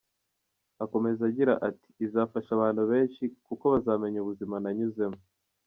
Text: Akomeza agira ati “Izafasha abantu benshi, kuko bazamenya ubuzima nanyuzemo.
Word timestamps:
Akomeza 0.83 1.21
agira 1.29 1.53
ati 1.69 1.89
“Izafasha 2.05 2.51
abantu 2.53 2.83
benshi, 2.91 3.23
kuko 3.47 3.63
bazamenya 3.73 4.19
ubuzima 4.21 4.55
nanyuzemo. 4.63 5.19